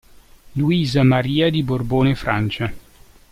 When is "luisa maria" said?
0.55-1.51